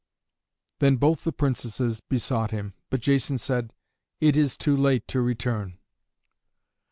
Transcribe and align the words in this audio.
Then 0.79 0.95
both 0.95 1.23
the 1.23 1.31
Princesses 1.31 2.01
besought 2.09 2.49
him, 2.49 2.73
but 2.89 3.01
Jason 3.01 3.37
said, 3.37 3.71
"It 4.19 4.35
is 4.35 4.57
too 4.57 4.75
late 4.75 5.07
to 5.09 5.21
return!" 5.21 5.77